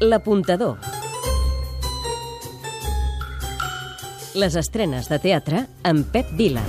L'apuntador. 0.00 0.76
Les 4.38 4.54
estrenes 4.54 5.08
de 5.10 5.18
teatre 5.18 5.64
amb 5.82 6.06
Pep 6.12 6.30
Vila. 6.38 6.62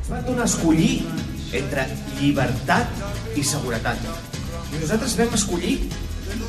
Es 0.00 0.08
va 0.08 0.22
donar 0.24 0.46
a 0.46 0.48
escollir 0.48 1.02
entre 1.60 1.84
llibertat 2.16 3.36
i 3.36 3.44
seguretat. 3.44 4.00
I 4.72 4.80
nosaltres 4.80 5.18
vam 5.20 5.36
escollir 5.36 5.76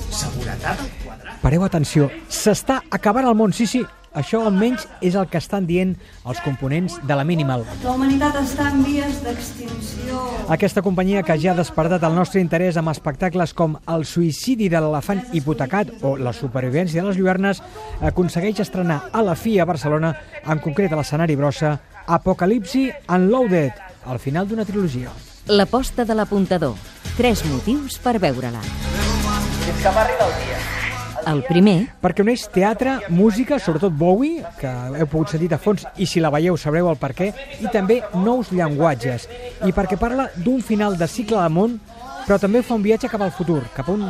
seguretat 0.07 0.79
al 0.79 0.91
quadrat. 1.03 1.35
Pareu 1.43 1.67
atenció, 1.67 2.07
s'està 2.31 2.85
acabant 2.87 3.27
el 3.27 3.35
món, 3.35 3.51
sí, 3.51 3.67
sí. 3.67 3.83
Això 4.13 4.41
almenys 4.45 4.87
és 5.05 5.15
el 5.15 5.27
que 5.29 5.37
estan 5.37 5.67
dient 5.69 5.93
els 6.25 6.39
components 6.41 6.97
de 7.05 7.15
la 7.17 7.25
Minimal. 7.27 7.65
La 7.83 7.93
humanitat 7.93 8.39
està 8.41 8.69
en 8.71 8.81
vies 8.83 9.21
d'extinció. 9.25 10.23
Aquesta 10.49 10.81
companyia 10.81 11.23
que 11.23 11.37
ja 11.37 11.53
ha 11.53 11.57
despertat 11.59 12.03
el 12.07 12.17
nostre 12.17 12.41
interès 12.41 12.79
amb 12.79 12.89
espectacles 12.89 13.53
com 13.53 13.77
El 13.85 14.05
suïcidi 14.09 14.69
de 14.69 14.81
l'elefant 14.81 15.21
hipotecat 15.33 15.93
o 16.01 16.15
La 16.17 16.33
supervivència 16.33 17.03
de 17.03 17.07
les 17.09 17.19
lluernes 17.19 17.61
aconsegueix 18.01 18.59
estrenar 18.65 19.03
a 19.13 19.21
la 19.21 19.35
FI 19.35 19.59
a 19.59 19.69
Barcelona, 19.69 20.15
en 20.45 20.59
concret 20.59 20.91
a 20.91 20.99
l'escenari 20.99 21.37
brossa, 21.37 21.77
Apocalipsi 22.07 22.89
Unloaded, 23.07 23.73
al 24.05 24.17
final 24.19 24.47
d'una 24.49 24.65
trilogia. 24.65 25.13
L'aposta 25.49 26.05
de 26.05 26.17
l'apuntador. 26.17 26.75
Tres 27.17 27.45
motius 27.45 27.99
per 28.01 28.17
veure-la. 28.21 28.61
Fins 28.61 29.83
que 29.83 29.93
m'arriba 29.93 30.29
el 30.29 30.37
dia. 30.41 30.88
El 31.27 31.41
primer, 31.47 31.77
perquè 32.01 32.23
uneix 32.23 32.45
teatre, 32.53 32.95
música, 33.11 33.59
sobretot 33.59 33.93
Bowie, 33.95 34.43
que 34.59 34.69
heu 34.69 35.07
pogut 35.11 35.33
sentir 35.33 35.49
de 35.51 35.59
fons 35.61 35.85
i 35.97 36.07
si 36.09 36.21
la 36.23 36.31
veieu 36.33 36.57
sabreu 36.57 36.89
el 36.91 36.99
per 37.01 37.11
què, 37.17 37.31
i 37.59 37.71
també 37.73 37.99
nous 38.15 38.53
llenguatges. 38.55 39.27
I 39.67 39.73
perquè 39.75 39.99
parla 39.99 40.29
d'un 40.37 40.63
final 40.65 40.97
de 40.97 41.07
cicle 41.11 41.41
de 41.41 41.49
món, 41.53 41.79
però 42.25 42.37
també 42.39 42.61
fa 42.61 42.77
un 42.77 42.85
viatge 42.85 43.09
cap 43.09 43.21
al 43.25 43.33
futur, 43.33 43.63
cap 43.73 43.89
a 43.89 43.95
un 43.95 44.07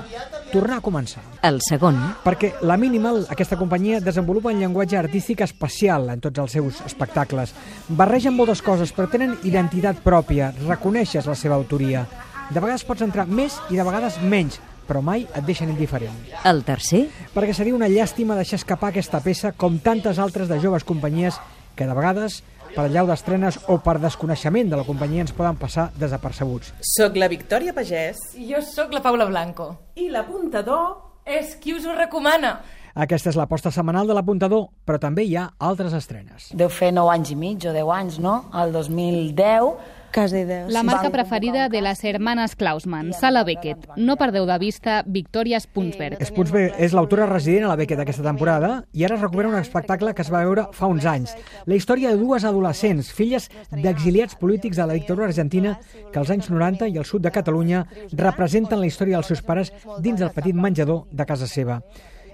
tornar 0.51 0.79
a 0.79 0.81
començar. 0.81 1.21
el 1.41 1.59
segon, 1.61 1.95
Perquè 2.23 2.55
la 2.61 2.75
Minimal, 2.77 3.25
aquesta 3.29 3.57
companyia, 3.57 4.01
desenvolupa 4.01 4.49
un 4.49 4.59
llenguatge 4.59 4.97
artístic 4.97 5.41
especial 5.41 6.09
en 6.09 6.19
tots 6.19 6.39
els 6.39 6.51
seus 6.51 6.81
espectacles. 6.85 7.53
Barregen 7.87 8.35
moltes 8.35 8.61
coses, 8.61 8.91
però 8.91 9.07
tenen 9.09 9.37
identitat 9.43 10.01
pròpia, 10.03 10.51
reconeixes 10.67 11.25
la 11.25 11.35
seva 11.35 11.55
autoria. 11.55 12.05
De 12.49 12.59
vegades 12.59 12.83
pots 12.83 13.05
entrar 13.05 13.27
més 13.27 13.59
i 13.69 13.77
de 13.77 13.85
vegades 13.85 14.17
menys, 14.21 14.59
però 14.89 15.03
mai 15.05 15.27
et 15.29 15.45
deixen 15.45 15.69
indiferent. 15.69 16.15
el 16.43 16.63
tercer, 16.65 17.05
Perquè 17.33 17.53
seria 17.53 17.75
una 17.77 17.87
llàstima 17.87 18.35
deixar 18.35 18.57
escapar 18.57 18.89
aquesta 18.89 19.21
peça 19.21 19.51
com 19.53 19.77
tantes 19.79 20.17
altres 20.19 20.49
de 20.49 20.57
joves 20.59 20.83
companyies 20.83 21.37
que 21.75 21.85
de 21.87 21.93
vegades 21.93 22.41
per 22.75 22.85
allau 22.85 23.07
d'estrenes 23.07 23.59
o 23.67 23.79
per 23.81 23.99
desconeixement 24.01 24.69
de 24.69 24.77
la 24.77 24.83
companyia 24.85 25.21
ens 25.21 25.31
poden 25.33 25.55
passar 25.57 25.91
desapercebuts. 25.97 26.73
Soc 26.81 27.15
la 27.17 27.27
Victòria 27.29 27.73
Pagès. 27.73 28.17
Jo 28.37 28.61
sóc 28.65 28.91
la 28.93 29.01
Paula 29.05 29.25
Blanco. 29.29 29.75
I 29.95 30.09
l'apuntador... 30.09 31.05
És 31.29 31.51
qui 31.61 31.75
us 31.77 31.83
ho 31.85 31.93
recomana. 31.93 32.55
Aquesta 32.97 33.29
és 33.29 33.35
l'aposta 33.37 33.69
setmanal 33.69 34.07
de 34.09 34.15
l'apuntador, 34.17 34.63
però 34.83 34.97
també 34.97 35.27
hi 35.27 35.35
ha 35.37 35.43
altres 35.61 35.93
estrenes. 35.93 36.47
Deu 36.57 36.71
fer 36.73 36.89
9 36.91 37.11
anys 37.13 37.29
i 37.29 37.37
mig 37.37 37.67
o 37.69 37.73
10 37.75 37.91
anys, 37.99 38.17
no? 38.19 38.49
El 38.57 38.73
2010... 38.73 39.97
Quasi 40.13 40.43
deu. 40.45 40.69
La 40.69 40.83
marca 40.83 41.09
preferida 41.13 41.69
de 41.69 41.81
les 41.81 42.03
hermanes 42.03 42.55
Klausman, 42.55 43.13
Sala 43.13 43.43
Beckett. 43.43 43.87
No 43.97 44.17
perdeu 44.17 44.45
de 44.49 44.57
vista 44.61 45.03
Victoria 45.05 45.59
Spunsberg. 45.61 46.17
Spunsberg 46.25 46.75
és 46.81 46.95
l'autora 46.97 47.27
resident 47.29 47.67
a 47.67 47.73
la 47.73 47.77
Beckett 47.79 48.01
aquesta 48.01 48.25
temporada 48.25 48.71
i 48.93 49.05
ara 49.05 49.17
es 49.17 49.23
recupera 49.23 49.51
un 49.51 49.59
espectacle 49.59 50.13
que 50.15 50.25
es 50.25 50.31
va 50.33 50.43
veure 50.45 50.67
fa 50.73 50.89
uns 50.89 51.05
anys. 51.09 51.35
La 51.69 51.77
història 51.77 52.13
de 52.13 52.21
dues 52.21 52.45
adolescents, 52.45 53.13
filles 53.13 53.49
d'exiliats 53.71 54.37
polítics 54.39 54.79
de 54.81 54.87
la 54.89 54.97
dictadura 54.97 55.29
argentina 55.29 55.77
que 56.11 56.19
als 56.19 56.33
anys 56.33 56.49
90 56.49 56.89
i 56.89 56.97
al 56.97 57.05
sud 57.05 57.25
de 57.25 57.33
Catalunya 57.33 57.85
representen 58.13 58.79
la 58.79 58.89
història 58.89 59.19
dels 59.19 59.29
seus 59.29 59.45
pares 59.45 59.73
dins 59.99 60.19
del 60.19 60.33
petit 60.33 60.55
menjador 60.55 61.05
de 61.11 61.25
casa 61.29 61.47
seva 61.47 61.83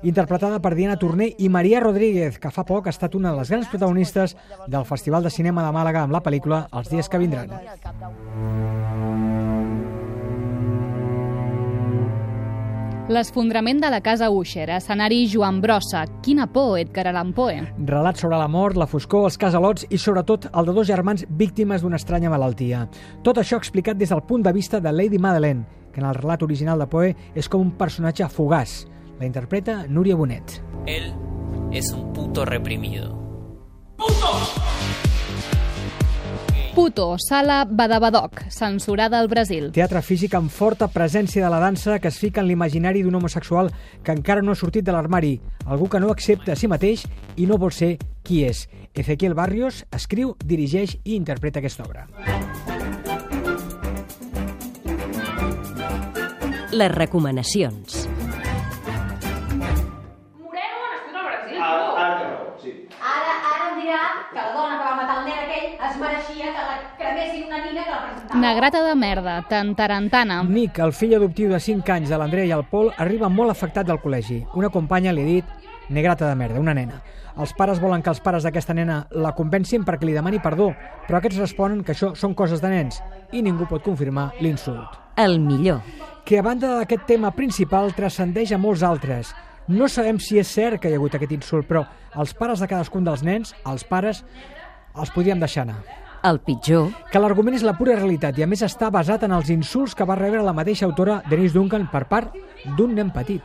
interpretada 0.04 0.60
per 0.62 0.76
Diana 0.76 0.98
Torné 1.00 1.32
i 1.38 1.50
Maria 1.50 1.80
Rodríguez, 1.80 2.40
que 2.40 2.52
fa 2.52 2.66
poc 2.68 2.88
ha 2.88 2.96
estat 2.96 3.16
una 3.16 3.32
de 3.32 3.40
les 3.40 3.52
grans 3.52 3.70
protagonistes 3.72 4.36
del 4.68 4.86
Festival 4.86 5.24
de 5.24 5.34
Cinema 5.34 5.66
de 5.66 5.72
Màlaga 5.76 6.04
amb 6.04 6.16
la 6.16 6.24
pel·lícula 6.24 6.66
Els 6.74 6.92
dies 6.92 7.10
que 7.10 7.22
vindran. 7.22 7.52
L'esfondrament 13.06 13.84
de 13.84 13.90
la 13.94 14.00
casa 14.02 14.32
Usher, 14.34 14.66
escenari 14.74 15.28
Joan 15.30 15.60
Brossa, 15.62 16.08
Quina 16.26 16.48
por, 16.50 16.80
Edgar 16.80 17.04
Allan 17.12 17.36
Poe. 17.38 17.60
Relats 17.86 18.24
sobre 18.24 18.40
la 18.42 18.48
mort, 18.50 18.74
la 18.82 18.88
foscor, 18.90 19.28
els 19.30 19.38
casalots 19.38 19.86
i 19.94 20.00
sobretot 20.02 20.48
el 20.50 20.66
de 20.66 20.74
dos 20.74 20.90
germans 20.90 21.22
víctimes 21.30 21.86
d'una 21.86 22.00
estranya 22.02 22.34
malaltia. 22.34 22.88
Tot 23.22 23.38
això 23.38 23.62
explicat 23.62 24.02
des 24.02 24.10
del 24.10 24.26
punt 24.26 24.42
de 24.42 24.56
vista 24.58 24.82
de 24.82 24.90
Lady 24.90 25.22
Madeleine, 25.22 25.68
que 25.94 26.02
en 26.02 26.10
el 26.10 26.18
relat 26.18 26.42
original 26.42 26.82
de 26.82 26.90
Poe 26.90 27.14
és 27.36 27.46
com 27.48 27.62
un 27.62 27.76
personatge 27.78 28.26
fugaç. 28.26 28.88
La 29.20 29.26
interpreta 29.26 29.86
Núria 29.88 30.16
Bonet. 30.16 30.62
Él 30.86 31.14
es 31.72 31.92
un 31.92 32.12
puto 32.14 32.46
reprimido. 32.46 33.24
Puto, 36.76 37.16
sala 37.18 37.66
Badabadoc, 37.70 38.50
censurada 38.50 39.20
al 39.20 39.30
Brasil. 39.30 39.72
Teatre 39.72 40.02
físic 40.04 40.36
amb 40.36 40.52
forta 40.52 40.90
presència 40.92 41.46
de 41.46 41.50
la 41.50 41.62
dansa 41.64 42.02
que 42.04 42.12
es 42.12 42.20
fica 42.20 42.44
en 42.44 42.50
l'imaginari 42.50 43.06
d'un 43.06 43.16
homosexual 43.16 43.72
que 44.04 44.12
encara 44.12 44.44
no 44.44 44.52
ha 44.52 44.60
sortit 44.60 44.84
de 44.84 44.92
l'armari, 44.92 45.40
algú 45.66 45.88
que 45.88 46.04
no 46.04 46.12
accepta 46.12 46.52
a 46.52 46.60
si 46.60 46.68
mateix 46.68 47.08
i 47.38 47.48
no 47.48 47.56
vol 47.58 47.72
ser 47.72 47.96
qui 48.28 48.44
és. 48.44 48.68
Ezequiel 48.94 49.40
Barrios 49.40 49.86
escriu, 49.96 50.36
dirigeix 50.44 51.00
i 51.06 51.16
interpreta 51.16 51.64
aquesta 51.64 51.88
obra. 51.88 52.10
les 56.76 56.92
recomanacions. 56.92 58.05
Dirà 63.96 64.28
que 64.32 64.40
la 64.40 64.54
dona 64.54 64.78
que 64.78 64.86
va 64.86 64.96
matar 65.00 65.18
el 65.20 65.26
nen 65.26 65.42
aquell 65.46 65.68
es 65.88 65.98
mereixia 66.00 66.52
que 66.52 66.64
la 66.68 66.76
cremessin 67.00 67.44
una 67.48 67.60
nina 67.64 67.84
que 67.84 67.92
la 67.92 68.02
presentava. 68.04 68.40
Negrata 68.42 68.82
de 68.84 68.96
merda, 68.96 69.36
tantarantana. 69.50 70.42
Nick, 70.44 70.80
el 70.80 70.94
fill 70.94 71.16
adoptiu 71.16 71.52
de 71.52 71.60
5 71.60 71.94
anys 71.96 72.12
de 72.12 72.20
l'Andrea 72.20 72.50
i 72.50 72.56
el 72.56 72.66
Pol, 72.72 72.92
arriba 72.98 73.30
molt 73.30 73.54
afectat 73.54 73.88
del 73.88 74.02
col·legi. 74.04 74.42
Una 74.56 74.72
companya 74.74 75.14
li 75.14 75.24
ha 75.24 75.30
dit 75.30 75.70
negrata 75.90 76.28
de 76.28 76.36
merda, 76.36 76.60
una 76.60 76.74
nena. 76.74 77.02
Els 77.38 77.52
pares 77.54 77.82
volen 77.84 78.02
que 78.02 78.10
els 78.10 78.22
pares 78.24 78.46
d'aquesta 78.48 78.74
nena 78.74 79.02
la 79.12 79.34
convencin 79.36 79.84
perquè 79.86 80.08
li 80.08 80.16
demani 80.16 80.40
perdó, 80.40 80.72
però 81.08 81.20
aquests 81.20 81.42
responen 81.42 81.84
que 81.84 81.92
això 81.92 82.14
són 82.16 82.34
coses 82.34 82.64
de 82.64 82.72
nens 82.72 83.02
i 83.32 83.44
ningú 83.44 83.68
pot 83.68 83.84
confirmar 83.84 84.32
l'insult. 84.40 84.96
El 85.20 85.40
millor. 85.40 85.82
Que 86.26 86.40
a 86.40 86.44
banda 86.44 86.80
d'aquest 86.80 87.06
tema 87.06 87.32
principal 87.36 87.94
transcendeix 87.94 88.56
a 88.56 88.58
molts 88.58 88.84
altres. 88.84 89.36
No 89.68 89.88
sabem 89.90 90.20
si 90.22 90.38
és 90.38 90.48
cert 90.48 90.80
que 90.82 90.90
hi 90.90 90.94
ha 90.94 91.00
hagut 91.00 91.16
aquest 91.18 91.32
insult, 91.34 91.66
però 91.68 91.86
els 92.22 92.34
pares 92.38 92.62
de 92.62 92.68
cadascun 92.70 93.04
dels 93.06 93.24
nens, 93.26 93.56
els 93.66 93.84
pares, 93.84 94.24
els 94.96 95.12
podríem 95.12 95.40
deixar 95.42 95.64
anar. 95.66 95.80
El 96.26 96.40
pitjor, 96.42 96.90
Que 97.12 97.20
l'argument 97.22 97.54
és 97.54 97.62
la 97.64 97.76
pura 97.78 97.96
realitat 97.96 98.38
i 98.38 98.44
a 98.44 98.48
més 98.48 98.64
està 98.66 98.90
basat 98.90 99.24
en 99.24 99.32
els 99.32 99.50
insults 99.54 99.94
que 99.96 100.06
va 100.06 100.16
rebre 100.18 100.42
la 100.42 100.54
mateixa 100.54 100.86
autora 100.86 101.22
Denise 101.30 101.54
Duncan 101.54 101.88
per 101.92 102.06
part 102.10 102.34
d'un 102.78 102.96
nen 102.96 103.12
petit. 103.14 103.42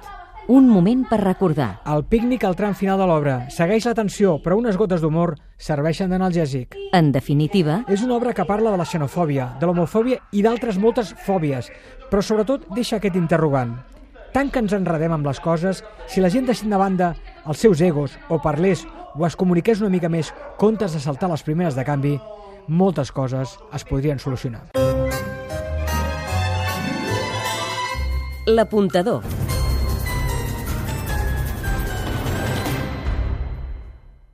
un 0.49 0.67
moment 0.69 1.05
per 1.07 1.21
recordar. 1.21 1.81
El 1.87 2.03
pícnic 2.05 2.43
al 2.45 2.57
tram 2.57 2.75
final 2.75 2.99
de 2.99 3.07
l'obra 3.07 3.35
segueix 3.51 3.85
la 3.87 3.95
tensió, 3.95 4.41
però 4.43 4.57
unes 4.59 4.77
gotes 4.77 5.01
d'humor 5.01 5.37
serveixen 5.57 6.11
d'analgèsic. 6.11 6.75
En 6.93 7.13
definitiva, 7.13 7.85
És 7.87 8.03
una 8.03 8.17
obra 8.17 8.33
que 8.35 8.45
parla 8.45 8.73
de 8.73 8.77
la 8.77 8.85
xenofòbia, 8.85 9.57
de 9.61 9.67
l'homofòbia 9.67 10.19
i 10.33 10.43
d'altres 10.43 10.77
moltes 10.79 11.15
fòbies, 11.15 11.71
però 12.11 12.21
sobretot 12.23 12.67
deixa 12.75 12.97
aquest 12.97 13.15
interrogant. 13.15 13.77
Tant 14.35 14.51
que 14.51 14.63
ens 14.63 14.75
enredem 14.77 15.13
amb 15.17 15.27
les 15.27 15.41
coses, 15.43 15.83
si 16.07 16.23
la 16.23 16.31
gent 16.31 16.47
deixin 16.47 16.71
de 16.71 16.79
banda 16.79 17.15
els 17.47 17.59
seus 17.59 17.81
egos, 17.83 18.19
o 18.29 18.39
parlés, 18.43 18.87
o 19.19 19.27
es 19.27 19.37
comuniqués 19.37 19.83
una 19.83 19.91
mica 19.91 20.09
més, 20.09 20.35
comptes 20.59 20.95
de 20.95 21.03
saltar 21.03 21.33
les 21.33 21.43
primeres 21.43 21.75
de 21.75 21.85
canvi, 21.85 22.15
moltes 22.69 23.11
coses 23.11 23.59
es 23.75 23.85
podrien 23.85 24.23
solucionar. 24.23 24.69
l'apuntador. 28.51 29.23